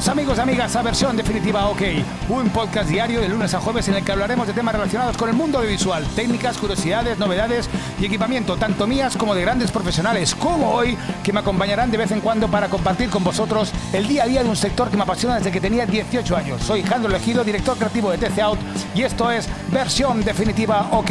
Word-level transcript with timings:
Bienvenidos 0.00 0.38
amigos 0.38 0.38
amigas 0.38 0.76
a 0.76 0.82
Versión 0.82 1.14
Definitiva 1.14 1.68
OK, 1.68 1.82
un 2.30 2.48
podcast 2.48 2.88
diario 2.88 3.20
de 3.20 3.28
lunes 3.28 3.52
a 3.52 3.60
jueves 3.60 3.86
en 3.88 3.96
el 3.96 4.02
que 4.02 4.12
hablaremos 4.12 4.46
de 4.46 4.54
temas 4.54 4.74
relacionados 4.74 5.14
con 5.14 5.28
el 5.28 5.36
mundo 5.36 5.58
audiovisual, 5.58 6.06
técnicas, 6.16 6.56
curiosidades, 6.56 7.18
novedades 7.18 7.68
y 8.00 8.06
equipamiento, 8.06 8.56
tanto 8.56 8.86
mías 8.86 9.14
como 9.18 9.34
de 9.34 9.42
grandes 9.42 9.70
profesionales, 9.70 10.34
como 10.34 10.70
hoy, 10.72 10.96
que 11.22 11.34
me 11.34 11.40
acompañarán 11.40 11.90
de 11.90 11.98
vez 11.98 12.12
en 12.12 12.22
cuando 12.22 12.48
para 12.48 12.70
compartir 12.70 13.10
con 13.10 13.22
vosotros 13.22 13.72
el 13.92 14.08
día 14.08 14.22
a 14.22 14.26
día 14.26 14.42
de 14.42 14.48
un 14.48 14.56
sector 14.56 14.88
que 14.88 14.96
me 14.96 15.02
apasiona 15.02 15.36
desde 15.36 15.52
que 15.52 15.60
tenía 15.60 15.84
18 15.84 16.34
años. 16.34 16.62
Soy 16.62 16.82
Jandro 16.82 17.10
Elegido, 17.10 17.44
director 17.44 17.76
creativo 17.76 18.10
de 18.10 18.16
TC 18.16 18.38
Out 18.40 18.58
y 18.94 19.02
esto 19.02 19.30
es 19.30 19.50
Versión 19.70 20.24
Definitiva 20.24 20.88
OK 20.92 21.10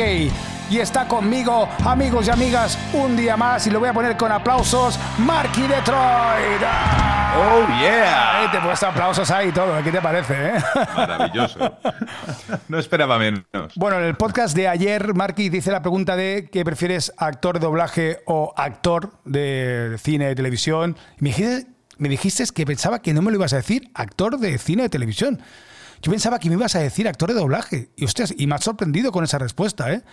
y 0.69 0.79
está 0.79 1.07
conmigo, 1.07 1.67
amigos 1.85 2.27
y 2.27 2.29
amigas, 2.29 2.77
un 2.93 3.15
día 3.15 3.35
más 3.35 3.65
y 3.65 3.71
lo 3.71 3.79
voy 3.79 3.89
a 3.89 3.93
poner 3.93 4.15
con 4.15 4.31
aplausos, 4.31 4.99
Marky 5.17 5.61
Detroit. 5.61 6.61
Oh, 7.35 7.67
yeah. 7.79 8.49
te 8.51 8.57
he 8.57 8.61
puesto 8.61 8.87
aplausos 8.87 9.29
ahí 9.31 9.49
y 9.49 9.51
todo, 9.51 9.81
¿qué 9.83 9.91
te 9.91 10.01
parece? 10.01 10.33
Eh? 10.33 10.53
Maravilloso. 10.95 11.77
No 12.67 12.77
esperaba 12.77 13.17
menos. 13.17 13.45
Bueno, 13.75 13.97
en 13.99 14.05
el 14.05 14.15
podcast 14.15 14.55
de 14.55 14.67
ayer, 14.67 15.13
Marky 15.13 15.49
dice 15.49 15.71
la 15.71 15.81
pregunta 15.81 16.15
de 16.15 16.49
¿qué 16.51 16.63
prefieres, 16.63 17.13
actor 17.17 17.59
de 17.59 17.65
doblaje 17.65 18.19
o 18.25 18.53
actor 18.55 19.13
de 19.25 19.97
cine 19.99 20.27
de 20.27 20.35
televisión? 20.35 20.97
me 21.19 21.29
dijiste, 21.29 21.67
me 21.97 22.09
dijiste 22.09 22.43
que 22.53 22.65
pensaba 22.65 23.01
que 23.01 23.13
no 23.13 23.21
me 23.21 23.31
lo 23.31 23.37
ibas 23.37 23.53
a 23.53 23.57
decir, 23.57 23.89
actor 23.93 24.37
de 24.37 24.57
cine 24.57 24.83
de 24.83 24.89
televisión. 24.89 25.41
Yo 26.01 26.11
pensaba 26.11 26.39
que 26.39 26.49
me 26.49 26.55
ibas 26.55 26.75
a 26.75 26.79
decir 26.79 27.07
actor 27.07 27.29
de 27.29 27.35
doblaje. 27.35 27.89
Y 27.95 28.05
ustedes, 28.05 28.33
y 28.37 28.47
me 28.47 28.55
has 28.55 28.63
sorprendido 28.63 29.11
con 29.11 29.23
esa 29.23 29.37
respuesta, 29.37 29.91
¿eh? 29.91 30.03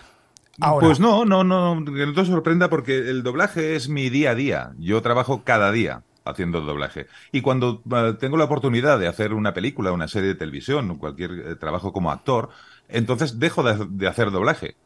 Pues 0.59 1.01
no, 1.01 1.24
no, 1.24 1.45
no, 1.45 1.84
que 1.84 2.06
no 2.06 2.15
te 2.15 2.24
sorprenda 2.24 2.70
porque 2.70 2.96
el 2.96 3.23
doblaje 3.23 3.77
es 3.77 3.88
mi 3.88 4.09
día 4.09 4.30
a 4.30 4.34
día. 4.34 4.73
Yo 4.79 5.02
trabajo 5.02 5.42
cada 5.45 5.70
día 5.70 6.02
haciendo 6.24 6.60
doblaje. 6.60 7.07
Y 7.30 7.40
cuando 7.40 7.82
eh, 7.90 8.15
tengo 8.18 8.37
la 8.37 8.45
oportunidad 8.45 8.98
de 8.98 9.07
hacer 9.07 9.35
una 9.35 9.54
película, 9.54 9.93
una 9.93 10.09
serie 10.09 10.30
de 10.30 10.35
televisión, 10.35 10.96
cualquier 10.98 11.30
eh, 11.32 11.57
trabajo 11.57 11.93
como 11.93 12.10
actor, 12.10 12.51
entonces 12.88 13.38
dejo 13.38 13.63
de, 13.63 14.09
hacer 14.09 14.30
doblaje. 14.30 14.76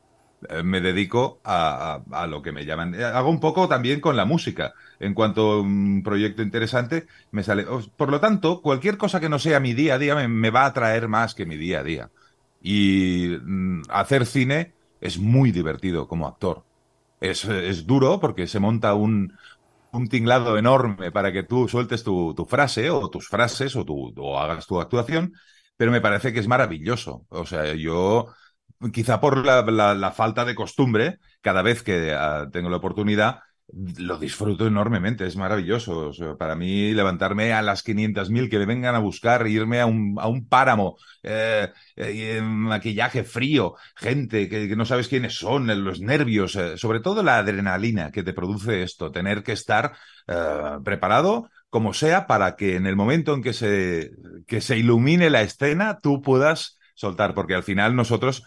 Eh, 0.48 0.62
me 0.62 0.80
dedico 0.80 1.40
a, 1.44 2.00
lo 2.28 2.42
que 2.42 2.52
me 2.52 2.64
llaman. 2.64 2.94
Hago 3.02 3.30
un 3.30 3.40
poco 3.40 3.68
también 3.68 4.00
con 4.00 4.16
la 4.16 4.24
música. 4.24 4.74
En 4.98 5.14
cuanto 5.14 5.52
a 5.52 5.60
un 5.60 6.02
proyecto 6.02 6.42
interesante, 6.42 7.06
me 7.30 7.42
sale. 7.42 7.64
Por 7.96 8.10
lo 8.10 8.20
tanto, 8.20 8.60
cualquier 8.60 8.96
cosa 8.96 9.20
que 9.20 9.28
no 9.28 9.38
sea 9.38 9.60
mi 9.60 9.72
día 9.72 9.94
a 9.94 9.98
día 9.98 10.28
me, 10.28 10.50
va 10.50 10.62
a 10.62 10.66
atraer 10.66 11.08
más 11.08 11.34
que 11.34 11.46
mi 11.46 11.56
día 11.56 11.80
a 11.80 11.84
día. 11.84 12.10
Y 12.62 13.38
mm, 13.42 13.82
hacer 13.88 14.26
cine 14.26 14.74
es 15.00 15.18
muy 15.18 15.52
divertido 15.52 16.08
como 16.08 16.26
actor. 16.26 16.64
Es, 17.20 17.44
es 17.44 17.86
duro 17.86 18.20
porque 18.20 18.46
se 18.46 18.60
monta 18.60 18.94
un, 18.94 19.34
un 19.92 20.08
tinglado 20.08 20.58
enorme 20.58 21.12
para 21.12 21.32
que 21.32 21.42
tú 21.42 21.68
sueltes 21.68 22.04
tu, 22.04 22.34
frase 22.48 22.90
o 22.90 23.08
tus 23.10 23.28
frases 23.28 23.76
o, 23.76 23.84
tu, 23.84 24.12
o 24.16 24.38
hagas 24.38 24.66
tu 24.66 24.80
actuación, 24.80 25.32
pero 25.76 25.90
me 25.90 26.00
parece 26.00 26.32
que 26.32 26.40
es 26.40 26.48
maravilloso. 26.48 27.26
O 27.28 27.46
sea, 27.46 27.74
yo, 27.74 28.28
quizá 28.92 29.20
por 29.20 29.44
la, 29.44 29.62
la, 29.94 30.12
falta 30.12 30.44
de 30.44 30.54
costumbre, 30.54 31.18
cada 31.40 31.62
vez 31.62 31.82
que 31.82 32.12
ah, 32.12 32.48
tengo 32.52 32.70
la 32.70 32.76
oportunidad, 32.76 33.40
lo 33.72 34.18
disfruto 34.18 34.66
enormemente, 34.66 35.26
es 35.26 35.36
maravilloso. 35.36 36.12
para 36.38 36.54
mí, 36.54 36.92
levantarme 36.92 37.52
a 37.52 37.62
las 37.62 37.84
500.000 37.84 38.48
que 38.48 38.58
me 38.58 38.66
vengan 38.66 38.94
a 38.94 38.98
buscar, 38.98 39.46
irme 39.46 39.80
a 39.80 39.86
un, 39.86 40.16
a 40.18 40.28
un 40.28 40.46
páramo, 40.48 40.96
eh, 41.22 41.70
eh 41.96 42.40
maquillaje 42.42 43.24
frío, 43.24 43.74
gente 43.96 44.48
que, 44.48 44.74
no 44.76 44.84
sabes 44.84 45.08
quiénes 45.08 45.34
son, 45.34 45.66
los 45.84 46.00
nervios, 46.00 46.56
eh, 46.56 46.76
sobre 46.78 47.00
todo 47.00 47.22
la 47.22 47.38
adrenalina 47.38 48.10
que 48.10 48.22
te 48.22 48.32
produce 48.32 48.82
esto, 48.82 49.10
tener 49.10 49.42
que 49.42 49.52
estar 49.52 49.92
eh, 50.26 50.78
preparado 50.84 51.50
como 51.68 51.94
sea 51.94 52.26
para 52.26 52.56
que 52.56 52.76
en 52.76 52.86
el 52.86 52.96
momento 52.96 53.34
en 53.34 53.42
que 53.42 53.52
se, 53.52 54.10
que 54.46 54.60
se 54.60 54.76
ilumine 54.78 55.30
la 55.30 55.42
escena 55.42 55.98
tú 56.02 56.20
puedas 56.22 56.78
soltar, 56.94 57.34
porque 57.34 57.54
al 57.54 57.62
final 57.62 57.94
nosotros, 57.94 58.44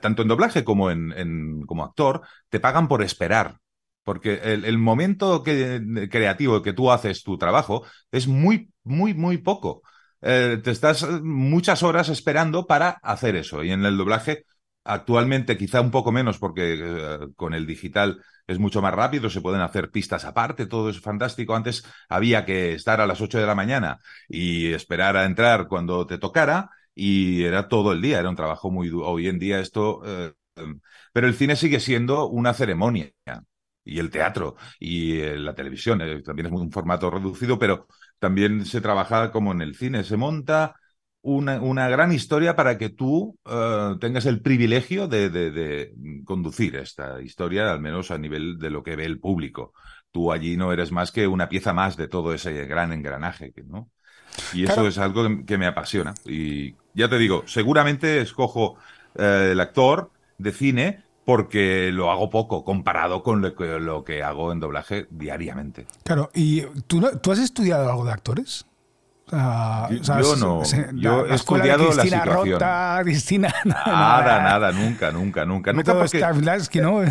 tanto 0.00 0.22
en 0.22 0.28
doblaje 0.28 0.64
como 0.64 0.90
en, 0.90 1.12
en 1.12 1.62
como 1.66 1.84
actor, 1.84 2.22
te 2.48 2.60
pagan 2.60 2.88
por 2.88 3.02
esperar 3.02 3.58
porque 4.06 4.34
el, 4.44 4.78
momento 4.78 5.42
que, 5.42 6.08
creativo 6.08 6.62
que 6.62 6.72
tú 6.72 6.92
haces 6.92 7.24
tu 7.24 7.36
trabajo 7.38 7.84
es 8.12 8.28
muy, 8.28 8.70
muy, 8.84 9.14
muy 9.14 9.38
poco. 9.38 9.82
Eh, 10.22 10.60
te 10.62 10.70
estás 10.70 11.04
muchas 11.22 11.82
horas 11.82 12.08
esperando 12.08 12.68
para 12.68 12.90
hacer 13.02 13.34
eso. 13.34 13.64
Y 13.64 13.72
en 13.72 13.84
el 13.84 13.96
doblaje, 13.96 14.44
actualmente 14.84 15.58
quizá 15.58 15.80
un 15.80 15.90
poco 15.90 16.12
menos, 16.12 16.38
porque 16.38 16.76
eh, 16.78 17.18
con 17.34 17.52
el 17.52 17.66
digital 17.66 18.22
es 18.46 18.60
mucho 18.60 18.80
más 18.80 18.94
rápido, 18.94 19.28
se 19.28 19.40
pueden 19.40 19.60
hacer 19.60 19.90
pistas 19.90 20.24
aparte, 20.24 20.66
todo 20.66 20.88
es 20.88 21.00
fantástico. 21.00 21.56
Antes 21.56 21.84
había 22.08 22.44
que 22.44 22.74
estar 22.74 23.00
a 23.00 23.08
las 23.08 23.20
8 23.20 23.40
de 23.40 23.46
la 23.46 23.56
mañana 23.56 23.98
y 24.28 24.72
esperar 24.72 25.16
a 25.16 25.24
entrar 25.24 25.66
cuando 25.66 26.06
te 26.06 26.18
tocara, 26.18 26.70
y 26.94 27.42
era 27.42 27.66
todo 27.68 27.90
el 27.92 28.00
día, 28.00 28.20
era 28.20 28.30
un 28.30 28.36
trabajo 28.36 28.70
muy 28.70 28.88
duro. 28.88 29.08
Hoy 29.08 29.26
en 29.26 29.40
día 29.40 29.58
esto. 29.58 30.02
Eh, 30.04 30.32
pero 31.12 31.26
el 31.26 31.34
cine 31.34 31.56
sigue 31.56 31.80
siendo 31.80 32.28
una 32.28 32.54
ceremonia 32.54 33.10
y 33.86 34.00
el 34.00 34.10
teatro 34.10 34.56
y 34.80 35.20
eh, 35.20 35.38
la 35.38 35.54
televisión. 35.54 36.02
Eh, 36.02 36.22
también 36.22 36.46
es 36.46 36.52
un 36.52 36.70
formato 36.70 37.10
reducido, 37.10 37.58
pero 37.58 37.86
también 38.18 38.66
se 38.66 38.80
trabaja 38.80 39.30
como 39.30 39.52
en 39.52 39.62
el 39.62 39.76
cine. 39.76 40.04
Se 40.04 40.16
monta 40.16 40.74
una, 41.22 41.60
una 41.60 41.88
gran 41.88 42.12
historia 42.12 42.56
para 42.56 42.76
que 42.78 42.90
tú 42.90 43.38
eh, 43.46 43.94
tengas 44.00 44.26
el 44.26 44.42
privilegio 44.42 45.06
de, 45.08 45.30
de, 45.30 45.94
conducir 46.24 46.76
esta 46.76 47.22
historia, 47.22 47.70
al 47.70 47.80
menos 47.80 48.10
a 48.10 48.18
nivel 48.18 48.58
de 48.58 48.70
lo 48.70 48.82
que 48.82 48.96
ve 48.96 49.04
el 49.04 49.20
público. 49.20 49.72
Tú 50.10 50.32
allí 50.32 50.56
no 50.56 50.72
eres 50.72 50.90
más 50.92 51.12
que 51.12 51.26
una 51.28 51.48
pieza 51.48 51.72
más 51.72 51.96
de 51.96 52.08
todo 52.08 52.34
ese 52.34 52.66
gran 52.66 52.92
engranaje, 52.92 53.52
¿no? 53.66 53.90
Y 54.52 54.64
eso 54.64 54.86
es 54.86 54.98
algo 54.98 55.44
que 55.46 55.56
me 55.56 55.66
apasiona. 55.66 56.12
Y 56.26 56.74
ya 56.92 57.08
te 57.08 57.16
digo, 57.16 57.44
seguramente 57.46 58.20
escojo 58.20 58.76
el 59.14 59.58
actor 59.60 60.10
de 60.36 60.52
cine 60.52 61.05
porque 61.26 61.90
lo 61.92 62.12
hago 62.12 62.30
poco 62.30 62.64
comparado 62.64 63.24
con 63.24 63.42
lo 63.42 64.04
que, 64.04 64.22
hago 64.22 64.52
en 64.52 64.60
doblaje 64.60 65.08
diariamente. 65.10 65.86
Claro, 66.04 66.30
¿y 66.32 66.62
tú, 66.86 67.02
tú 67.20 67.32
has 67.32 67.40
estudiado 67.40 67.90
algo 67.90 68.04
de 68.04 68.12
actores? 68.12 68.64
yo, 69.28 70.36
no, 70.36 70.62
yo 70.94 71.26
he 71.26 71.34
estudiado 71.34 71.92
la 71.92 72.04
situación. 72.04 72.52
Rota, 72.52 73.00
Cristina, 73.02 73.52
nada, 73.64 74.40
nada, 74.40 74.70
nunca, 74.70 75.10
nunca, 75.10 75.44
nunca. 75.44 75.72
nunca 75.72 75.94
porque, 75.94 76.80
¿no? 76.80 77.02
Eh, 77.02 77.10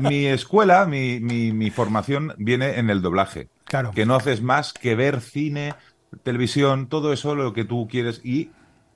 mi 0.00 0.26
escuela, 0.26 0.84
mi, 0.86 1.20
mi, 1.20 1.52
mi, 1.52 1.70
formación 1.70 2.34
viene 2.38 2.80
en 2.80 2.90
el 2.90 3.02
doblaje. 3.02 3.50
Claro. 3.66 3.92
Que 3.92 4.04
no 4.04 4.16
haces 4.16 4.42
más 4.42 4.72
que 4.72 4.96
ver 4.96 5.20
cine, 5.20 5.74
televisión, 6.24 6.88
todo 6.88 7.12
eso 7.12 7.36
lo 7.36 7.52
que 7.52 7.64
tú 7.64 7.86
quieres 7.88 8.20
y 8.24 8.50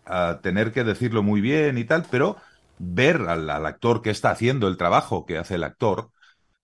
uh, 0.09 0.41
tener 0.43 0.73
que 0.73 0.83
decirlo 0.83 1.23
muy 1.23 1.41
bien 1.41 1.79
y 1.79 1.85
tal, 1.85 2.05
pero 2.11 2.39
ver 2.83 3.23
al, 3.29 3.49
actor 3.67 4.01
que 4.01 4.11
está 4.11 4.31
haciendo 4.31 4.67
el 4.67 4.79
trabajo 4.79 5.27
que 5.27 5.39
hace 5.39 5.57
el 5.57 5.65
actor, 5.65 6.11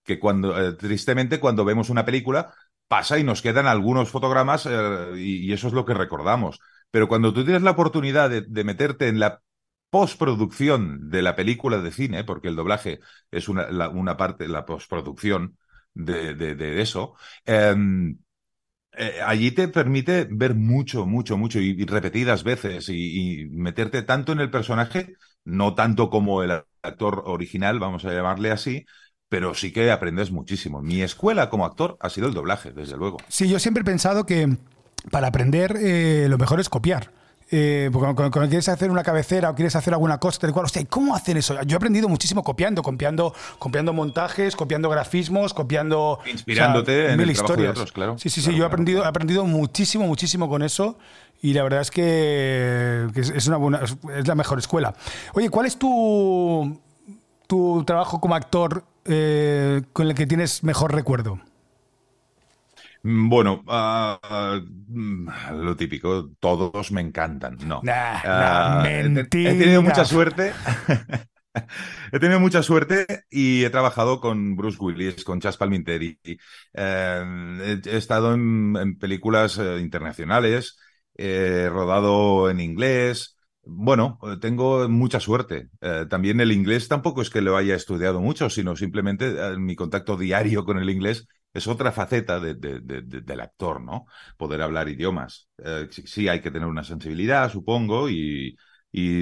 que 0.03 0.19
cuando, 0.19 0.59
eh, 0.59 0.73
tristemente, 0.73 1.39
cuando 1.39 1.63
vemos 1.63 1.89
una 1.89 2.05
película, 2.05 2.53
pasa 2.87 3.19
y 3.19 3.23
nos 3.23 3.41
quedan 3.41 3.67
algunos 3.67 4.09
fotogramas 4.09 4.65
eh, 4.65 5.11
y, 5.15 5.53
eso 5.53 5.67
es 5.67 5.73
lo 5.73 5.85
que 5.85 5.93
recordamos. 5.93 6.59
Pero 6.89 7.07
cuando 7.07 7.33
tú 7.33 7.43
tienes 7.43 7.61
la 7.61 7.71
oportunidad 7.71 8.29
de, 8.29 8.63
meterte 8.63 9.09
en 9.09 9.19
la 9.19 9.41
postproducción 9.89 11.09
de 11.09 11.21
la 11.21 11.35
película 11.35 11.79
de 11.79 11.91
cine, 11.91 12.23
porque 12.23 12.47
el 12.47 12.55
doblaje 12.55 12.99
es 13.31 13.47
una, 13.47 13.89
una 13.89 14.17
parte, 14.17 14.47
la 14.47 14.65
postproducción 14.65 15.57
de, 15.93 16.81
eso, 16.81 17.15
em, 17.45 18.17
eh, 18.93 19.19
allí 19.23 19.51
te 19.51 19.67
permite 19.67 20.27
ver 20.31 20.55
mucho, 20.55 21.05
mucho, 21.05 21.37
mucho 21.37 21.59
y, 21.59 21.85
repetidas 21.85 22.43
veces 22.43 22.89
y, 22.89 23.47
meterte 23.51 24.01
tanto 24.01 24.31
en 24.31 24.39
el 24.39 24.49
personaje 24.49 25.15
no 25.47 25.75
tanto 25.75 26.09
como 26.09 26.43
el 26.43 26.51
actor 26.81 27.23
original, 27.25 27.79
vamos 27.79 28.03
a 28.03 28.11
llamarle 28.11 28.51
así, 28.51 28.85
pero 29.29 29.53
sí 29.53 29.71
que 29.71 29.89
aprendes 29.91 30.29
muchísimo. 30.29 30.81
Mi 30.81 31.01
escuela 31.01 31.49
como 31.49 31.65
actor 31.65 31.97
ha 32.01 32.09
sido 32.09 32.27
el 32.27 32.33
doblaje, 32.33 32.71
desde 32.71 32.97
luego. 32.97 33.17
Sí, 33.29 33.47
yo 33.47 33.57
siempre 33.57 33.81
he 33.81 33.85
pensado 33.85 34.25
que 34.25 34.57
para 35.09 35.27
aprender 35.27 35.77
eh, 35.79 36.27
lo 36.29 36.37
mejor 36.37 36.59
es 36.59 36.67
copiar. 36.67 37.11
Eh, 37.49 37.89
porque 37.93 38.13
cuando, 38.13 38.49
quieres 38.49 38.67
hacer 38.67 38.91
una 38.91 39.03
cabecera 39.03 39.49
o 39.49 39.55
quieres 39.55 39.75
hacer 39.75 39.93
alguna 39.93 40.17
cosa, 40.17 40.39
te 40.39 40.47
hostia, 40.47 40.83
¿cómo 40.89 41.15
hacen 41.15 41.37
eso? 41.37 41.55
Yo 41.63 41.75
he 41.75 41.77
aprendido 41.77 42.09
muchísimo 42.09 42.43
copiando, 42.43 42.81
copiando, 42.83 43.33
copiando 43.57 43.93
montajes, 43.93 44.55
copiando 44.55 44.89
grafismos, 44.89 45.53
copiando. 45.53 46.19
Inspirándote 46.29 47.11
en 47.11 47.17
mil 47.17 47.29
historias. 47.29 47.71
otros, 47.71 47.91
claro. 47.93 48.17
Sí, 48.17 48.29
sí, 48.29 48.41
sí. 48.41 48.53
yo 48.53 48.63
he 48.63 48.67
aprendido, 48.67 49.03
he 49.03 49.07
aprendido 49.07 49.45
muchísimo, 49.45 50.05
muchísimo 50.07 50.49
con 50.49 50.61
eso 50.61 50.97
y 51.41 51.53
la 51.53 51.63
verdad 51.63 51.81
es 51.81 51.91
que, 51.91 53.07
es, 53.15 53.47
una 53.47 53.57
buena, 53.57 53.81
es 54.15 54.27
la 54.27 54.35
mejor 54.35 54.59
escuela. 54.59 54.95
Oye, 55.33 55.49
¿cuál 55.49 55.67
es 55.67 55.77
tu, 55.77 56.81
tu 57.47 57.83
trabajo 57.85 58.19
como 58.19 58.35
actor 58.35 58.83
eh, 59.05 59.83
con 59.93 60.07
el 60.07 60.15
que 60.15 60.25
tienes 60.25 60.63
mejor 60.63 60.93
recuerdo? 60.93 61.39
Mm, 63.07 63.29
bueno, 63.29 63.63
mm, 63.63 65.29
lo 65.63 65.75
típico, 65.77 66.31
todos 66.41 66.91
me 66.91 66.99
encantan. 66.99 67.57
No. 67.65 67.81
Ah, 67.87 68.83
he, 68.85 69.23
tenido 69.29 69.81
mucha 69.81 70.03
suerte. 70.03 70.51
He 72.11 72.19
tenido 72.19 72.39
mucha 72.39 72.61
suerte 72.61 73.07
y 73.31 73.63
he 73.63 73.71
trabajado 73.71 74.21
con 74.21 74.55
Bruce 74.55 74.77
Willis, 74.79 75.23
con 75.23 75.39
Chas 75.39 75.57
Palminteri. 75.57 76.19
Eh, 76.23 77.79
he, 77.83 77.97
estado 77.97 78.35
en, 78.35 78.99
películas 78.99 79.57
eh, 79.57 79.79
internacionales, 79.79 80.77
he 81.15 81.67
rodado 81.67 82.51
en 82.51 82.59
inglés. 82.59 83.37
Bueno, 83.63 84.19
tengo 84.39 84.87
mucha 84.87 85.19
suerte. 85.19 85.69
Eh, 85.81 86.05
también 86.07 86.39
el 86.41 86.51
inglés 86.51 86.87
tampoco 86.87 87.23
es 87.23 87.31
que 87.31 87.41
lo 87.41 87.57
haya 87.57 87.73
estudiado 87.73 88.21
mucho, 88.21 88.51
sino 88.51 88.75
simplemente 88.75 89.57
mi 89.57 89.75
contacto 89.75 90.15
diario 90.15 90.63
con 90.63 90.77
el 90.77 90.91
inglés 90.91 91.27
es 91.53 91.67
otra 91.67 91.91
faceta 91.91 92.39
del 92.39 93.39
actor, 93.39 93.81
¿no? 93.81 94.05
Poder 94.37 94.61
hablar 94.61 94.89
idiomas. 94.89 95.49
sí, 95.89 96.27
hay 96.27 96.41
que 96.41 96.51
tener 96.51 96.67
una 96.67 96.83
sensibilidad, 96.83 97.51
supongo, 97.51 98.09
y, 98.09 98.57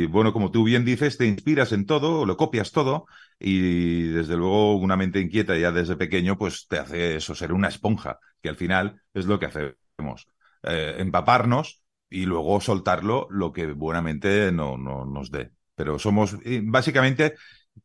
bueno, 0.08 0.34
como 0.34 0.52
tú 0.52 0.64
bien 0.64 0.86
dices, 0.86 1.18
te 1.18 1.26
inspiras 1.26 1.72
en 1.72 1.86
todo, 1.86 2.26
lo 2.26 2.38
copias 2.38 2.72
todo 2.72 3.06
y 3.40 4.04
desde 4.04 4.38
luego 4.38 4.76
una 4.78 4.96
mente 4.96 5.20
inquieta 5.20 5.58
ya 5.58 5.72
desde 5.72 5.98
pequeño 5.98 6.38
pues 6.38 6.68
te 6.68 6.80
hace 6.80 7.16
eso, 7.18 7.36
ser 7.36 7.52
una 7.52 7.68
esponja, 7.68 8.20
que 8.42 8.50
al 8.50 8.56
final 8.56 9.02
es 9.14 9.26
lo 9.26 9.40
que 9.40 9.48
hacemos, 9.48 10.28
eh, 10.64 10.96
empaparnos 11.00 11.84
y 12.10 12.26
luego 12.26 12.62
soltarlo 12.62 13.28
lo 13.30 13.52
que 13.52 13.72
buenamente 13.74 14.52
no, 14.52 14.78
no 14.78 15.06
nos 15.06 15.32
dé. 15.32 15.52
Pero 15.76 16.00
somos 16.00 16.38
básicamente 16.64 17.36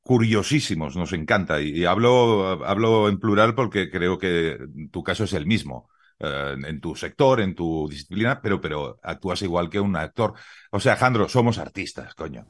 curiosísimos, 0.02 0.96
nos 0.96 1.12
encanta 1.12 1.60
y, 1.60 1.70
y 1.70 1.84
hablo, 1.84 2.64
hablo 2.64 3.08
en 3.08 3.18
plural 3.18 3.54
porque 3.54 3.90
creo 3.90 4.18
que 4.18 4.58
tu 4.90 5.02
caso 5.02 5.24
es 5.24 5.32
el 5.32 5.46
mismo. 5.46 5.88
Eh, 6.22 6.54
en 6.66 6.82
tu 6.82 6.94
sector, 6.94 7.40
en 7.40 7.54
tu 7.54 7.88
disciplina, 7.88 8.42
pero, 8.42 8.60
pero 8.60 8.98
actúas 9.02 9.40
igual 9.40 9.70
que 9.70 9.80
un 9.80 9.96
actor. 9.96 10.34
O 10.70 10.78
sea, 10.78 10.94
Jandro, 10.96 11.30
somos 11.30 11.56
artistas, 11.56 12.14
coño. 12.14 12.44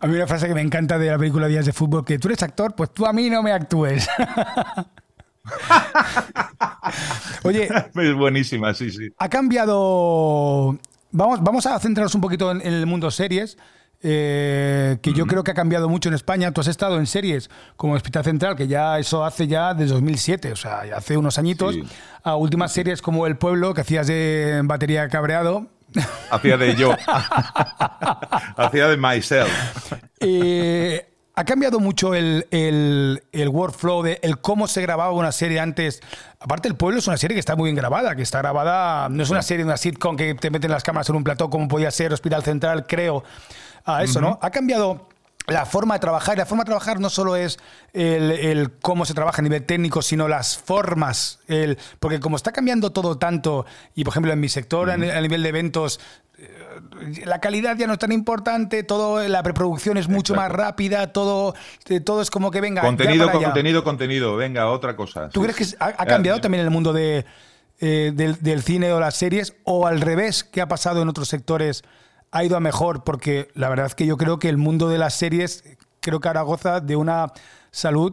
A 0.00 0.06
mí 0.08 0.16
una 0.16 0.26
frase 0.26 0.48
que 0.48 0.54
me 0.54 0.60
encanta 0.60 0.98
de 0.98 1.10
la 1.10 1.18
película 1.18 1.46
Días 1.46 1.64
de 1.64 1.72
Fútbol, 1.72 2.04
que 2.04 2.18
tú 2.18 2.26
eres 2.26 2.42
actor, 2.42 2.74
pues 2.74 2.92
tú 2.92 3.06
a 3.06 3.12
mí 3.12 3.30
no 3.30 3.40
me 3.40 3.52
actúes. 3.52 4.08
Oye. 7.44 7.68
Es 7.94 8.14
buenísima, 8.14 8.74
sí, 8.74 8.90
sí. 8.90 9.08
Ha 9.18 9.28
cambiado. 9.28 10.78
Vamos, 11.12 11.42
vamos 11.42 11.66
a 11.66 11.78
centrarnos 11.78 12.14
un 12.14 12.20
poquito 12.20 12.50
en 12.50 12.60
el 12.62 12.86
mundo 12.86 13.10
series. 13.10 13.56
Eh, 14.06 14.98
que 15.00 15.14
yo 15.14 15.24
creo 15.26 15.42
que 15.42 15.52
ha 15.52 15.54
cambiado 15.54 15.88
mucho 15.88 16.10
en 16.10 16.14
España. 16.14 16.52
Tú 16.52 16.60
has 16.60 16.66
estado 16.66 16.98
en 16.98 17.06
series 17.06 17.48
como 17.76 17.94
Hospital 17.94 18.22
Central, 18.22 18.54
que 18.54 18.68
ya 18.68 18.98
eso 18.98 19.24
hace 19.24 19.46
ya 19.46 19.72
desde 19.72 19.94
2007, 19.94 20.52
o 20.52 20.56
sea, 20.56 20.82
hace 20.94 21.16
unos 21.16 21.38
añitos, 21.38 21.74
a 22.22 22.36
últimas 22.36 22.70
series 22.70 23.00
como 23.00 23.26
El 23.26 23.38
Pueblo, 23.38 23.72
que 23.72 23.80
hacías 23.80 24.06
de 24.06 24.60
batería 24.64 25.08
cabreado. 25.08 25.68
Hacía 26.30 26.58
de 26.58 26.74
yo. 26.74 26.94
Hacía 28.56 28.88
de 28.88 28.96
myself. 28.98 29.92
Eh, 30.20 31.13
ha 31.36 31.44
cambiado 31.44 31.80
mucho 31.80 32.14
el, 32.14 32.46
el, 32.50 33.22
el, 33.32 33.48
workflow 33.48 34.02
de 34.02 34.20
el 34.22 34.38
cómo 34.38 34.68
se 34.68 34.82
grababa 34.82 35.12
una 35.12 35.32
serie 35.32 35.58
antes. 35.58 36.00
Aparte, 36.38 36.68
El 36.68 36.76
Pueblo 36.76 36.98
es 36.98 37.06
una 37.08 37.16
serie 37.16 37.34
que 37.34 37.40
está 37.40 37.56
muy 37.56 37.68
bien 37.68 37.76
grabada, 37.76 38.14
que 38.14 38.22
está 38.22 38.38
grabada, 38.38 39.08
no 39.08 39.22
es 39.22 39.30
una 39.30 39.42
serie 39.42 39.64
de 39.64 39.68
una 39.68 39.76
sitcom 39.76 40.16
que 40.16 40.34
te 40.34 40.50
meten 40.50 40.70
las 40.70 40.84
cámaras 40.84 41.08
en 41.08 41.16
un 41.16 41.24
plató 41.24 41.50
como 41.50 41.66
podía 41.66 41.90
ser 41.90 42.12
Hospital 42.12 42.44
Central, 42.44 42.86
creo 42.86 43.24
a 43.84 44.04
eso, 44.04 44.20
¿no? 44.20 44.38
Ha 44.40 44.50
cambiado 44.50 45.08
la 45.46 45.66
forma 45.66 45.94
de 45.94 46.00
trabajar. 46.00 46.36
Y 46.36 46.38
la 46.38 46.46
forma 46.46 46.64
de 46.64 46.68
trabajar 46.68 47.00
no 47.00 47.10
solo 47.10 47.36
es 47.36 47.58
el, 47.92 48.72
cómo 48.80 49.04
se 49.04 49.14
trabaja 49.14 49.40
a 49.40 49.42
nivel 49.42 49.64
técnico, 49.64 50.02
sino 50.02 50.28
las 50.28 50.56
formas. 50.56 51.40
El, 51.48 51.78
porque 52.00 52.20
como 52.20 52.36
está 52.36 52.52
cambiando 52.52 52.92
todo 52.92 53.18
tanto, 53.18 53.66
y 53.94 54.04
por 54.04 54.12
ejemplo 54.12 54.32
en 54.32 54.40
mi 54.40 54.48
sector, 54.48 54.90
a 54.90 54.96
nivel 54.96 55.42
de 55.42 55.48
eventos, 55.48 56.00
la 57.24 57.40
calidad 57.40 57.76
ya 57.76 57.86
no 57.86 57.94
es 57.94 57.98
tan 57.98 58.12
importante, 58.12 58.82
todo 58.82 59.26
la 59.26 59.42
preproducción 59.42 59.96
es 59.96 60.08
mucho 60.08 60.34
más 60.34 60.50
rápida, 60.50 61.12
todo, 61.12 61.54
eh, 61.88 62.00
todo 62.00 62.22
es 62.22 62.30
como 62.30 62.50
que 62.50 62.60
venga. 62.60 62.82
Contenido, 62.82 63.30
contenido, 63.30 63.84
contenido, 63.84 64.36
venga, 64.36 64.68
otra 64.68 64.96
cosa. 64.96 65.28
¿Tú 65.28 65.42
crees 65.42 65.56
que 65.56 65.64
ha, 65.80 65.90
eh, 65.90 65.94
cambiado 66.06 66.40
también 66.40 66.64
el 66.64 66.70
mundo 66.70 66.92
de, 66.92 67.24
del, 67.80 68.36
del, 68.40 68.62
cine 68.62 68.92
o 68.92 69.00
las 69.00 69.16
series? 69.16 69.54
¿O 69.64 69.86
al 69.86 70.00
revés, 70.00 70.44
qué 70.44 70.60
ha 70.60 70.68
pasado 70.68 71.02
en 71.02 71.08
otros 71.08 71.28
sectores? 71.28 71.84
ha 72.34 72.42
ido 72.42 72.56
a 72.56 72.60
mejor, 72.60 73.04
porque 73.04 73.48
la 73.54 73.68
verdad 73.68 73.86
es 73.86 73.94
que 73.94 74.06
yo 74.06 74.16
creo 74.16 74.40
que 74.40 74.48
el 74.48 74.56
mundo 74.56 74.88
de 74.88 74.98
las 74.98 75.14
series, 75.14 75.62
creo 76.00 76.18
que 76.18 76.26
ahora 76.26 76.42
goza 76.42 76.80
de 76.80 76.96
una 76.96 77.32
salud 77.70 78.12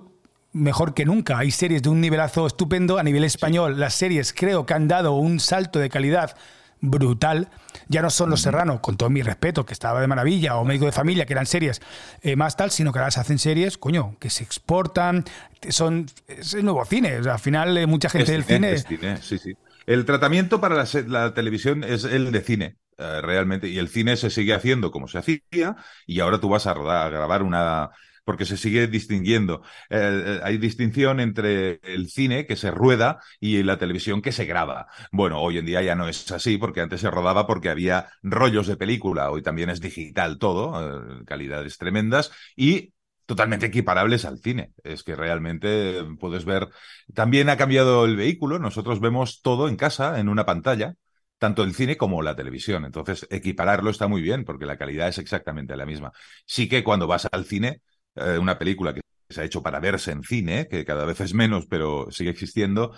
mejor 0.53 0.93
que 0.93 1.05
nunca. 1.05 1.39
Hay 1.39 1.49
series 1.49 1.81
de 1.81 1.89
un 1.89 2.01
nivelazo 2.01 2.45
estupendo 2.45 2.99
a 2.99 3.03
nivel 3.03 3.23
español. 3.23 3.79
Las 3.79 3.95
series 3.95 4.31
creo 4.31 4.67
que 4.67 4.75
han 4.75 4.87
dado 4.87 5.13
un 5.13 5.39
salto 5.39 5.79
de 5.79 5.89
calidad 5.89 6.37
brutal. 6.81 7.49
Ya 7.87 8.01
no 8.01 8.09
son 8.09 8.29
Los 8.29 8.41
Serrano, 8.41 8.81
con 8.81 8.97
todo 8.97 9.09
mi 9.09 9.21
respeto, 9.21 9.65
que 9.65 9.73
estaba 9.73 10.01
de 10.01 10.07
maravilla, 10.07 10.57
o 10.57 10.65
Médico 10.65 10.85
de 10.85 10.91
Familia, 10.91 11.25
que 11.25 11.33
eran 11.33 11.45
series 11.45 11.81
eh, 12.21 12.35
más 12.35 12.57
tal, 12.57 12.71
sino 12.71 12.91
que 12.91 12.99
ahora 12.99 13.11
se 13.11 13.19
hacen 13.19 13.39
series, 13.39 13.77
coño, 13.77 14.17
que 14.19 14.29
se 14.29 14.43
exportan, 14.43 15.23
son 15.69 16.07
es 16.27 16.53
el 16.53 16.65
nuevo 16.65 16.83
cine. 16.85 17.17
al 17.17 17.39
final, 17.39 17.77
eh, 17.77 17.87
mucha 17.87 18.09
gente 18.09 18.31
del 18.31 18.43
cine. 18.43 18.77
sí, 18.77 19.37
sí. 19.37 19.53
El 19.87 20.05
tratamiento 20.05 20.61
para 20.61 20.85
la, 21.07 21.33
televisión 21.33 21.83
es 21.83 22.03
el 22.03 22.31
de 22.31 22.41
cine. 22.41 22.77
Eh, 22.97 23.21
realmente, 23.21 23.67
y 23.67 23.79
el 23.79 23.87
cine 23.87 24.15
se 24.15 24.29
sigue 24.29 24.53
haciendo 24.53 24.91
como 24.91 25.07
se 25.07 25.17
hacía, 25.17 25.75
y 26.05 26.19
ahora 26.19 26.39
tú 26.39 26.49
vas 26.49 26.67
a, 26.67 26.73
grabar 26.73 27.41
una, 27.41 27.89
porque 28.23 28.45
se 28.45 28.57
sigue 28.57 28.87
distinguiendo. 28.87 29.61
Eh, 29.89 30.23
eh, 30.25 30.39
hay 30.43 30.57
distinción 30.57 31.19
entre 31.19 31.79
el 31.83 32.09
cine 32.09 32.45
que 32.45 32.55
se 32.55 32.71
rueda 32.71 33.19
y 33.39 33.63
la 33.63 33.77
televisión 33.77 34.21
que 34.21 34.31
se 34.31 34.45
graba. 34.45 34.87
Bueno, 35.11 35.39
hoy 35.41 35.57
en 35.57 35.65
día 35.65 35.81
ya 35.81 35.95
no 35.95 36.07
es 36.07 36.31
así, 36.31 36.57
porque 36.57 36.81
antes 36.81 37.01
se 37.01 37.11
rodaba 37.11 37.47
porque 37.47 37.69
había 37.69 38.09
rollos 38.23 38.67
de 38.67 38.77
película, 38.77 39.31
hoy 39.31 39.41
también 39.41 39.69
es 39.69 39.81
digital 39.81 40.37
todo, 40.37 41.23
calidades 41.25 41.77
tremendas, 41.77 42.31
y 42.55 42.93
totalmente 43.25 43.65
equiparables 43.67 44.25
al 44.25 44.39
cine. 44.39 44.73
Es 44.83 45.03
que 45.03 45.15
realmente 45.15 46.03
puedes 46.19 46.45
ver, 46.45 46.69
también 47.13 47.49
ha 47.49 47.57
cambiado 47.57 48.05
el 48.05 48.15
vehículo, 48.15 48.59
nosotros 48.59 48.99
vemos 48.99 49.41
todo 49.41 49.67
en 49.69 49.75
casa, 49.77 50.19
en 50.19 50.29
una 50.29 50.45
pantalla 50.45 50.95
tanto 51.41 51.63
el 51.63 51.73
cine 51.73 51.97
como 51.97 52.21
la 52.21 52.35
televisión. 52.35 52.85
Entonces, 52.85 53.25
equipararlo 53.31 53.89
está 53.89 54.07
muy 54.07 54.21
bien 54.21 54.45
porque 54.45 54.67
la 54.67 54.77
calidad 54.77 55.07
es 55.07 55.17
exactamente 55.17 55.75
la 55.75 55.87
misma. 55.87 56.11
Sí 56.45 56.69
que 56.69 56.83
cuando 56.83 57.07
vas 57.07 57.27
al 57.31 57.45
cine, 57.45 57.81
eh, 58.15 58.37
una 58.37 58.57
película 58.57 58.93
que 58.93 59.01
se 59.29 59.41
ha 59.41 59.45
hecho 59.45 59.63
para 59.63 59.79
verse 59.79 60.11
en 60.11 60.23
cine, 60.23 60.67
que 60.67 60.85
cada 60.85 61.05
vez 61.05 61.21
es 61.21 61.33
menos, 61.33 61.65
pero 61.67 62.11
sigue 62.11 62.29
existiendo, 62.31 62.93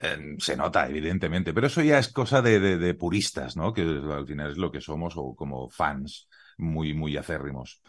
eh, 0.00 0.36
se 0.38 0.56
nota, 0.56 0.88
evidentemente. 0.88 1.54
Pero 1.54 1.66
eso 1.68 1.82
ya 1.82 1.98
es 1.98 2.08
cosa 2.12 2.42
de, 2.42 2.94
puristas, 2.94 3.56
¿no? 3.56 3.72
Que 3.72 3.82
al 3.82 4.26
final 4.26 4.52
es 4.52 4.58
lo 4.58 4.70
que 4.72 4.80
somos 4.80 5.14
o 5.16 5.34
como 5.34 5.68
fans 5.70 6.28
muy, 6.58 6.94
muy 6.94 7.16
acérrimos. 7.16 7.82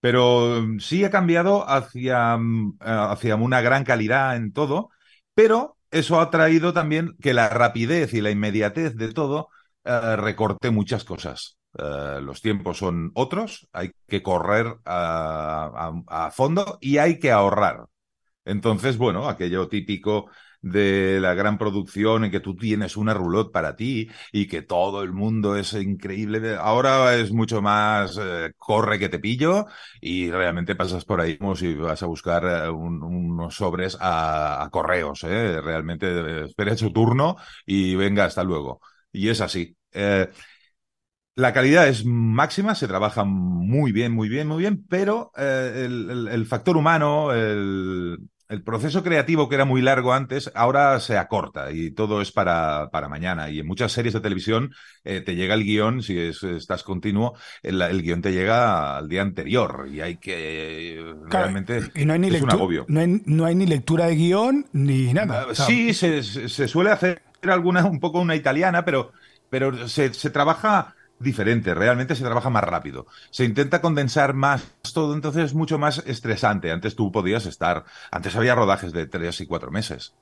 Pero 0.00 0.62
mm, 0.62 0.80
sí 0.80 1.04
ha 1.04 1.10
cambiado 1.10 1.68
hacia, 1.68 2.36
mm, 2.36 2.78
hacia 2.80 3.36
una 3.36 3.60
gran 3.60 3.84
calidad 3.84 4.36
en 4.36 4.52
todo, 4.52 4.90
pero 5.34 5.76
eso 5.90 6.20
ha 6.20 6.30
traído 6.30 6.72
también 6.72 7.16
que 7.20 7.34
la 7.34 7.48
rapidez 7.48 8.14
y 8.14 8.20
la 8.20 8.30
inmediatez 8.30 8.96
de 8.96 9.12
todo 9.12 9.50
eh, 9.84 10.16
recorte 10.16 10.70
muchas 10.70 11.04
cosas. 11.04 11.55
Eh, 11.78 12.20
los 12.22 12.40
tiempos 12.40 12.78
son 12.78 13.10
otros, 13.14 13.68
hay 13.72 13.92
que 14.08 14.22
correr 14.22 14.76
a, 14.84 16.30
fondo 16.32 16.78
y 16.80 16.98
hay 16.98 17.18
que 17.18 17.30
ahorrar. 17.30 17.86
Entonces, 18.44 18.98
bueno, 18.98 19.28
aquello 19.28 19.68
típico 19.68 20.30
de 20.62 21.20
la 21.20 21.34
gran 21.34 21.58
producción 21.58 22.24
en 22.24 22.30
que 22.30 22.40
tú 22.40 22.56
tienes 22.56 22.96
una 22.96 23.14
roulotte 23.14 23.52
para 23.52 23.76
ti 23.76 24.08
y 24.32 24.46
que 24.48 24.62
todo 24.62 25.02
el 25.02 25.12
mundo 25.12 25.56
es 25.56 25.74
increíble. 25.74 26.56
Ahora 26.56 27.14
es 27.16 27.32
mucho 27.32 27.62
más 27.62 28.18
eh, 28.20 28.52
corre 28.56 28.98
que 28.98 29.08
te 29.08 29.18
pillo 29.18 29.66
y 30.00 30.30
realmente 30.30 30.76
pasas 30.76 31.04
por 31.04 31.20
ahí 31.20 31.38
como 31.38 31.56
si 31.56 31.74
vas 31.74 32.02
a 32.02 32.06
buscar 32.06 32.44
eh, 32.44 32.70
unos 32.70 33.54
sobres 33.56 33.96
a, 34.00 34.68
correos. 34.72 35.22
Realmente 35.22 36.44
espera 36.46 36.76
su 36.76 36.92
turno 36.92 37.36
y 37.66 37.94
venga, 37.96 38.24
hasta 38.24 38.44
luego. 38.44 38.80
Y 39.12 39.28
es 39.28 39.40
así. 39.40 39.76
La 41.36 41.52
calidad 41.52 41.86
es 41.86 42.04
máxima, 42.04 42.74
se 42.74 42.88
trabaja 42.88 43.24
muy 43.24 43.92
bien, 43.92 44.12
muy 44.12 44.28
bien, 44.28 44.48
muy 44.48 44.58
bien, 44.58 44.84
pero 44.88 45.32
el, 45.36 46.46
factor 46.46 46.76
humano, 46.76 47.32
el, 47.32 48.18
el 48.48 48.62
proceso 48.62 49.02
creativo 49.02 49.48
que 49.48 49.56
era 49.56 49.64
muy 49.64 49.82
largo 49.82 50.12
antes, 50.12 50.50
ahora 50.54 51.00
se 51.00 51.18
acorta 51.18 51.72
y 51.72 51.90
todo 51.90 52.20
es 52.20 52.30
para, 52.30 52.90
para 52.90 53.08
mañana. 53.08 53.50
Y 53.50 53.60
en 53.60 53.66
muchas 53.66 53.92
series 53.92 54.14
de 54.14 54.20
televisión 54.20 54.72
eh, 55.04 55.20
te 55.20 55.34
llega 55.34 55.54
el 55.54 55.64
guion, 55.64 56.02
si 56.02 56.18
estás 56.18 56.82
continuo, 56.82 57.34
el, 57.62 58.02
guion 58.02 58.22
te 58.22 58.32
llega 58.32 58.96
al 58.96 59.08
día 59.08 59.22
anterior 59.22 59.88
y 59.90 60.00
hay 60.00 60.16
que 60.18 61.14
realmente 61.28 61.90
y 61.94 62.04
no 62.04 62.12
hay 62.12 62.18
ni 62.20 62.28
es 62.28 62.42
un 62.42 62.50
agobio. 62.50 62.84
No 62.88 63.00
hay, 63.00 63.22
no 63.24 63.44
hay, 63.44 63.54
ni 63.54 63.66
lectura 63.66 64.06
de 64.06 64.16
guion 64.16 64.66
ni 64.72 65.12
nada. 65.12 65.54
sí, 65.54 65.92
se, 65.92 66.22
se, 66.22 66.68
suele 66.68 66.90
hacer 66.90 67.22
alguna, 67.42 67.84
un 67.84 68.00
poco 68.00 68.20
una 68.20 68.36
italiana, 68.36 68.84
pero, 68.84 69.12
pero 69.50 69.88
se, 69.88 70.14
se 70.14 70.30
trabaja 70.30 70.94
diferente, 71.18 71.74
realmente 71.74 72.14
se 72.14 72.24
trabaja 72.24 72.50
más 72.50 72.64
rápido. 72.64 73.06
Se 73.30 73.44
intenta 73.44 73.80
condensar 73.80 74.34
más 74.34 74.74
todo, 74.94 75.14
entonces 75.14 75.44
es 75.44 75.54
mucho 75.54 75.78
más 75.78 76.02
estresante. 76.06 76.70
Antes 76.70 76.96
tú 76.96 77.12
podías 77.12 77.46
estar, 77.46 77.84
antes 78.10 78.36
había 78.36 78.54
rodajes 78.54 78.92
de 78.92 79.06
tres 79.06 79.40
y 79.40 79.46
cuatro 79.46 79.70
meses. 79.70 80.14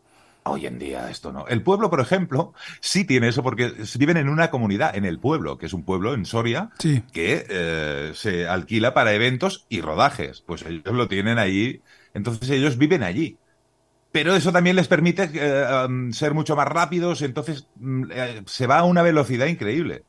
Hoy 0.46 0.66
en 0.66 0.78
día 0.78 1.08
esto 1.10 1.32
no. 1.32 1.46
El 1.48 1.62
pueblo, 1.62 1.88
por 1.88 2.00
ejemplo, 2.00 2.52
sí 2.80 3.04
tiene 3.04 3.28
eso 3.28 3.42
porque 3.42 3.72
viven 3.98 4.18
en 4.18 4.28
una 4.28 4.50
comunidad, 4.50 4.94
en 4.94 5.06
el 5.06 5.18
pueblo, 5.18 5.56
que 5.56 5.66
es 5.66 5.72
un 5.72 5.84
pueblo 5.84 6.12
en 6.12 6.26
Soria, 6.26 6.70
que 7.12 7.46
eh, 7.48 8.12
se 8.14 8.46
alquila 8.46 8.92
para 8.92 9.14
eventos 9.14 9.64
y 9.70 9.80
rodajes. 9.80 10.42
Pues 10.42 10.62
ellos 10.62 10.94
lo 10.94 11.08
tienen 11.08 11.38
ahí, 11.38 11.80
entonces 12.12 12.50
ellos 12.50 12.76
viven 12.76 13.02
allí. 13.02 13.38
Pero 14.12 14.36
eso 14.36 14.52
también 14.52 14.76
les 14.76 14.86
permite 14.86 15.30
eh, 15.32 15.88
ser 16.12 16.34
mucho 16.34 16.54
más 16.56 16.68
rápidos, 16.68 17.22
entonces 17.22 17.66
mm, 17.76 18.04
eh, 18.12 18.42
se 18.44 18.66
va 18.66 18.80
a 18.80 18.84
una 18.84 19.02
velocidad 19.02 19.46
increíble. 19.46 20.04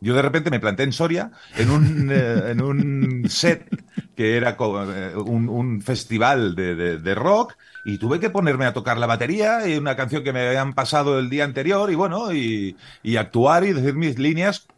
Yo 0.00 0.14
de 0.14 0.22
repente 0.22 0.50
me 0.50 0.60
planté 0.60 0.84
en 0.84 0.92
Soria, 0.92 1.30
en 1.56 1.70
un, 1.70 2.10
en 2.12 2.60
un 2.60 3.28
set 3.28 3.68
que 4.16 4.36
era 4.36 4.56
un, 4.58 5.48
un 5.48 5.80
festival 5.80 6.54
de, 6.54 6.98
de 6.98 7.14
rock, 7.14 7.54
y 7.88 7.96
tuve 7.96 8.20
que 8.20 8.28
ponerme 8.28 8.66
a 8.66 8.74
tocar 8.74 8.98
la 8.98 9.06
batería 9.06 9.66
y 9.66 9.78
una 9.78 9.96
canción 9.96 10.22
que 10.22 10.32
me 10.32 10.46
habían 10.46 10.74
pasado 10.74 11.18
el 11.18 11.30
día 11.30 11.44
anterior 11.44 11.90
y 11.90 11.94
bueno, 11.94 12.32
y, 12.34 12.76
actuar 13.16 13.64
y 13.64 13.72
decir 13.72 13.94
mis 13.94 14.18
líneas 14.18 14.68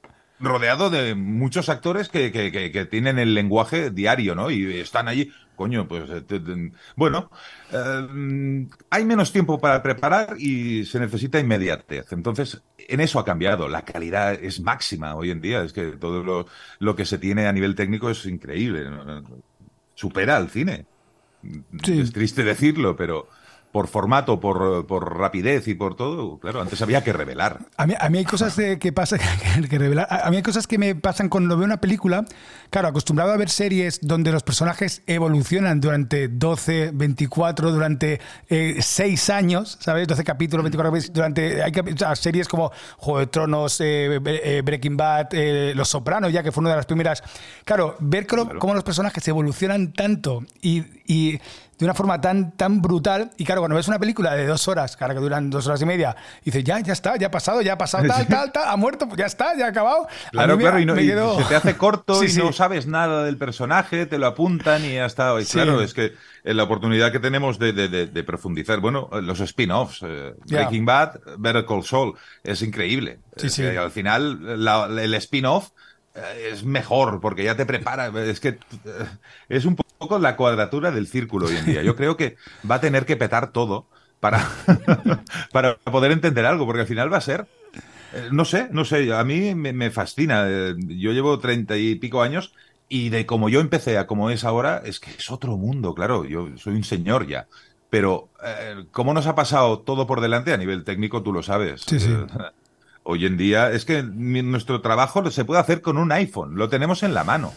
rodeado 0.41 0.91
de 0.91 1.15
muchos 1.15 1.69
actores 1.69 2.09
que, 2.09 2.33
que, 2.33 2.85
tienen 2.87 3.19
el 3.19 3.35
lenguaje 3.35 3.91
diario, 3.91 4.35
¿no? 4.35 4.51
Y 4.51 4.79
están 4.79 5.07
allí, 5.07 5.31
coño, 5.55 5.87
pues 5.87 6.05
eh, 6.11 6.73
bueno, 6.97 7.31
eh, 7.73 8.67
hay 8.89 9.05
menos 9.05 9.33
tiempo 9.33 9.61
para 9.61 9.83
preparar 9.83 10.37
y 10.39 10.85
se 10.87 10.99
necesita 10.99 11.39
inmediatez. 11.39 12.13
Entonces, 12.13 12.63
en 12.79 13.01
eso 13.01 13.19
ha 13.19 13.25
cambiado. 13.25 13.69
La 13.69 13.83
calidad 13.83 14.33
es 14.33 14.61
máxima 14.61 15.15
hoy 15.15 15.31
en 15.31 15.41
día. 15.41 15.63
Es 15.63 15.73
que 15.73 15.93
todo 15.93 16.25
lo, 16.25 16.47
lo 16.79 16.97
que 16.97 17.05
se 17.05 17.19
tiene 17.19 17.47
a 17.47 17.53
nivel 17.53 17.75
técnico 17.75 18.11
es 18.11 18.25
increíble. 18.25 18.87
Supera 19.95 20.37
al 20.37 20.49
cine. 20.49 20.87
Es 21.87 22.13
triste 22.13 22.45
decirlo, 22.45 22.97
pero 22.97 23.29
por 23.73 23.87
formato, 23.87 24.41
por, 24.41 24.87
por, 24.87 25.17
rapidez 25.17 25.69
y 25.69 25.75
por 25.75 25.95
todo, 25.95 26.39
claro, 26.39 26.61
antes 26.61 26.81
había 26.83 27.05
que 27.05 27.13
revelar. 27.13 27.61
A 27.77 27.87
mí, 27.87 27.95
a 27.99 28.09
mí 28.09 28.19
hay 28.19 28.25
cosas 28.25 28.55
que 28.55 28.93
pasan 28.93 29.21
que, 29.71 29.79
revelar. 29.79 30.09
A 30.11 30.29
mí 30.31 30.37
hay 30.37 30.43
cosas 30.43 30.67
que 30.67 30.79
me 30.79 30.95
pasan 30.95 31.29
cuando 31.29 31.57
veo 31.57 31.65
una 31.65 31.81
película. 31.81 32.25
Claro, 32.71 32.89
acostumbrado 32.89 33.33
a 33.33 33.37
ver 33.37 33.49
series 33.49 34.01
donde 34.03 34.33
los 34.33 34.43
personajes 34.43 35.03
evolucionan 35.07 35.81
durante 35.81 36.29
12, 36.29 36.91
24, 36.95 37.71
durante 37.71 38.21
6 38.49 39.29
eh, 39.29 39.33
años, 39.33 39.79
¿sabes? 39.81 40.09
12 40.09 40.25
capítulos, 40.25 40.65
24 40.65 40.93
capítulos, 40.93 41.15
durante 41.15 41.63
hay 41.63 41.73
series 42.17 42.49
como 42.49 42.73
Juego 42.97 43.21
de 43.21 43.27
Tronos, 43.29 43.81
eh, 43.81 44.21
eh, 44.25 44.63
Breaking 44.65 44.97
Bad, 44.97 45.29
Los 45.75 45.89
Sopranos, 45.89 46.33
ya 46.33 46.43
que 46.43 46.51
fue 46.53 46.63
una 46.63 46.71
de 46.71 46.77
las 46.77 46.87
primeras. 46.87 47.23
Claro, 47.65 47.97
ver 48.01 48.27
cómo, 48.27 48.59
cómo 48.59 48.75
los 48.75 48.85
personajes 48.85 49.27
evolucionan 49.29 49.93
tanto 49.93 50.45
y, 50.61 50.85
y 51.11 51.33
de 51.33 51.87
una 51.87 51.95
forma 51.95 52.21
tan, 52.21 52.53
tan 52.53 52.81
brutal. 52.81 53.33
Y 53.37 53.45
claro, 53.45 53.63
cuando 53.63 53.75
ves 53.75 53.89
una 53.89 53.99
película 53.99 54.37
de 54.37 54.47
dos 54.47 54.69
horas, 54.69 54.97
cara 54.97 55.13
que 55.13 55.19
duran 55.19 55.51
dos 55.51 55.67
horas 55.67 55.83
y 55.83 55.87
media, 55.87 56.15
y 56.43 56.47
dices, 56.47 56.63
ya, 56.63 56.79
ya 56.79 56.93
está, 56.93 57.17
ya 57.17 57.27
ha 57.27 57.31
pasado, 57.33 57.63
ya 57.63 57.73
ha 57.73 57.79
pasado, 57.79 58.07
tal, 58.07 58.27
tal, 58.29 58.53
tal, 58.53 58.69
ha 58.69 58.77
muerto, 58.77 59.09
ya 59.17 59.27
está, 59.27 59.57
ya 59.57 59.67
ha 59.67 59.69
acabado. 59.71 60.07
Claro, 60.31 60.57
claro, 60.57 60.79
y, 60.79 60.87
no, 60.87 60.95
se 60.95 61.45
te 61.49 61.57
hace 61.57 61.77
corto 61.77 62.23
y 62.25 62.33
no 62.35 62.53
sabes 62.53 62.87
nada 62.87 63.25
del 63.25 63.39
personaje, 63.39 64.07
te 64.07 64.19
lo 64.19 64.29
apuntan 64.29 64.85
y 64.85 64.95
ya 64.95 65.07
está. 65.07 65.35
Y 65.41 65.45
claro, 65.47 65.81
es 65.81 65.95
que 65.95 66.13
la 66.45 66.63
oportunidad 66.63 67.11
que 67.11 67.19
tenemos 67.19 67.59
de, 67.59 67.73
de, 67.73 68.23
profundizar, 68.25 68.79
bueno, 68.79 69.09
los 69.21 69.41
spin-offs, 69.41 70.03
eh, 70.03 70.35
Breaking 70.47 70.85
Bad, 70.85 71.19
Better 71.39 71.67
Call 71.67 71.83
Saul, 71.83 72.15
es 72.45 72.63
increíble. 72.63 73.19
Sí, 73.37 73.49
sí. 73.49 73.65
al 73.65 73.91
final, 73.91 74.39
el 74.97 75.15
spin-off 75.15 75.71
eh, 75.71 75.73
es 76.15 76.65
mejor 76.65 77.21
porque 77.21 77.45
ya 77.45 77.57
te 77.57 77.67
prepara. 77.67 78.09
Es 78.23 78.41
que 78.41 78.49
eh, 78.49 78.59
es 79.49 79.65
un 79.65 79.77
poco 79.77 80.19
la 80.19 80.37
cuadratura 80.37 80.91
del 80.91 81.07
círculo 81.07 81.47
hoy 81.47 81.57
en 81.57 81.67
día. 81.67 81.83
Yo 81.83 81.97
creo 81.97 82.17
que 82.17 82.37
va 82.69 82.77
a 82.77 82.81
tener 82.81 83.07
que 83.07 83.17
petar 83.17 83.53
todo 83.53 83.87
para, 84.19 84.47
para 85.53 85.77
poder 85.79 86.13
entender 86.13 86.47
algo, 86.47 86.67
porque 86.67 86.83
al 86.83 86.87
final 86.87 87.13
va 87.13 87.19
a 87.19 87.23
ser. 87.23 87.47
Eh, 88.13 88.29
no 88.33 88.45
sé, 88.45 88.69
no 88.73 88.85
sé, 88.85 89.13
a 89.13 89.23
mí 89.25 89.55
me, 89.55 89.91
fascina. 89.91 90.47
Yo 90.77 91.13
llevo 91.13 91.39
treinta 91.39 91.77
y 91.77 91.95
pico 91.95 92.23
años 92.23 92.55
y 92.89 93.11
de 93.11 93.25
como 93.25 93.49
yo 93.49 93.61
empecé 93.61 93.99
a 93.99 94.07
como 94.07 94.31
es 94.31 94.45
ahora, 94.45 94.83
es 94.85 94.99
que 94.99 95.11
es 95.13 95.31
otro 95.31 95.57
mundo, 95.57 95.95
claro. 95.95 96.25
Yo 96.25 96.49
soy 96.57 96.75
un 96.75 96.85
señor 96.85 97.27
ya. 97.27 97.47
Pero, 97.89 98.29
¿cómo 98.93 99.13
nos 99.15 99.27
ha 99.27 99.35
pasado 99.35 99.81
todo 99.81 100.07
por 100.07 100.21
delante 100.21 100.53
a 100.53 100.57
nivel 100.57 100.85
técnico? 100.85 101.25
Tú 101.25 101.33
lo 101.33 101.43
sabes. 101.43 101.81
Sí, 101.81 101.99
sí. 101.99 102.17
Hoy 103.03 103.27
en 103.27 103.37
día 103.37 103.71
es 103.71 103.85
que 103.85 104.03
nuestro 104.03 104.83
trabajo 104.83 105.29
se 105.31 105.45
puede 105.45 105.61
hacer 105.61 105.81
con 105.81 105.99
un 105.99 106.13
iPhone, 106.13 106.57
lo 106.57 106.69
tenemos 106.69 107.03
en 107.03 107.15
la 107.15 107.25
mano. 107.25 107.53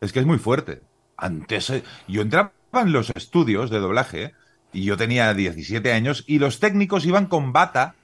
Es 0.00 0.12
que 0.12 0.20
es 0.20 0.26
muy 0.26 0.38
fuerte. 0.38 0.82
Antes 1.16 1.70
eh, 1.70 1.84
yo 2.08 2.22
entraba 2.22 2.52
en 2.74 2.92
los 2.92 3.10
estudios 3.14 3.70
de 3.70 3.78
doblaje 3.78 4.32
y 4.72 4.84
yo 4.84 4.96
tenía 4.96 5.32
17 5.32 5.92
años 5.92 6.24
y 6.26 6.40
los 6.40 6.58
técnicos 6.58 7.06
iban 7.06 7.26
con 7.26 7.52
bata, 7.52 7.94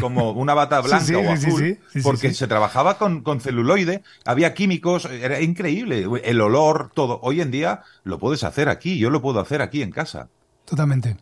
como 0.00 0.30
una 0.30 0.54
bata 0.54 0.80
blanca 0.82 1.18
o 1.18 1.32
azul, 1.32 1.78
porque 2.02 2.32
se 2.32 2.46
trabajaba 2.46 2.96
con, 2.96 3.22
con, 3.22 3.40
celuloide, 3.40 4.02
había 4.24 4.54
químicos, 4.54 5.06
era 5.06 5.40
increíble, 5.40 6.06
el 6.22 6.40
olor, 6.40 6.92
todo. 6.94 7.18
Hoy 7.22 7.40
en 7.40 7.50
día 7.50 7.82
lo 8.04 8.18
puedes 8.20 8.44
hacer 8.44 8.68
aquí, 8.68 8.98
yo 8.98 9.10
lo 9.10 9.20
puedo 9.20 9.40
hacer 9.40 9.60
aquí 9.62 9.82
en 9.82 9.90
casa. 9.90 10.28
Totalmente. 10.64 11.16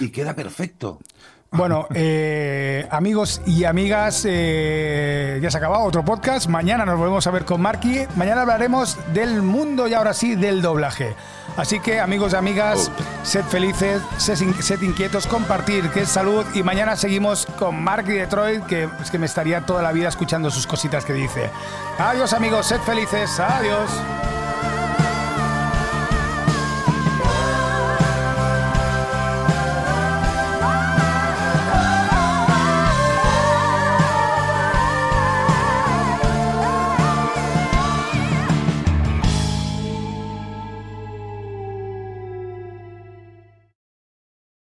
Y 0.00 0.10
queda 0.10 0.34
perfecto. 0.34 1.00
Bueno, 1.54 1.86
eh, 1.92 2.88
amigos 2.90 3.42
y 3.44 3.64
amigas, 3.64 4.24
eh, 4.26 5.38
ya 5.42 5.50
se 5.50 5.58
ha 5.58 5.60
acabado 5.60 5.84
otro 5.84 6.02
podcast. 6.02 6.48
Mañana 6.48 6.86
nos 6.86 6.96
volvemos 6.96 7.26
a 7.26 7.30
ver 7.30 7.44
con 7.44 7.60
Marky. 7.60 8.06
Mañana 8.16 8.40
hablaremos 8.40 8.96
del 9.12 9.42
mundo 9.42 9.86
y 9.86 9.92
ahora 9.92 10.14
sí 10.14 10.34
del 10.34 10.62
doblaje. 10.62 11.14
Así 11.58 11.78
que, 11.78 12.00
amigos 12.00 12.32
y 12.32 12.36
amigas, 12.36 12.90
oh. 12.90 13.02
sed 13.22 13.44
felices, 13.44 14.00
sed, 14.16 14.80
inquietos, 14.80 15.26
compartir, 15.26 15.90
que 15.90 16.00
es 16.00 16.08
salud. 16.08 16.46
Y 16.54 16.62
mañana 16.62 16.96
seguimos 16.96 17.44
con 17.58 17.84
Marky 17.84 18.12
Detroit, 18.12 18.64
que 18.64 18.88
es 19.02 19.10
que 19.10 19.18
me 19.18 19.26
estaría 19.26 19.60
toda 19.66 19.82
la 19.82 19.92
vida 19.92 20.08
escuchando 20.08 20.50
sus 20.50 20.66
cositas 20.66 21.04
que 21.04 21.12
dice. 21.12 21.50
Adiós, 21.98 22.32
amigos, 22.32 22.64
sed 22.64 22.80
felices. 22.80 23.38
Adiós. 23.38 23.90